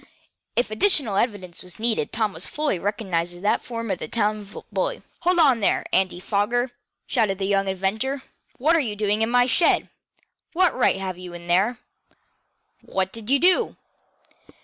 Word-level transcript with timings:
If 0.55 0.71
additional 0.71 1.15
evidence 1.15 1.61
was 1.61 1.77
needed 1.77 2.11
Tom 2.11 2.33
fully 2.39 2.79
recognized 2.79 3.39
the 3.39 3.59
form 3.59 3.91
as 3.91 3.99
that 3.99 4.05
of 4.05 4.11
the 4.11 4.15
town 4.17 4.63
bully. 4.71 5.03
"Hold 5.19 5.37
on 5.37 5.59
there, 5.59 5.85
Andy 5.93 6.19
Foger!" 6.19 6.71
shouted 7.05 7.37
the 7.37 7.45
young 7.45 7.67
inventor. 7.67 8.23
"What 8.57 8.75
are 8.75 8.79
you 8.79 8.95
doing 8.95 9.21
in 9.21 9.29
my 9.29 9.45
shed? 9.45 9.89
What 10.53 10.73
right 10.73 10.99
have 10.99 11.19
you 11.19 11.35
in 11.35 11.45
there? 11.45 11.77
What 12.81 13.13
did 13.13 13.29
you 13.29 13.37
do?" 13.37 13.75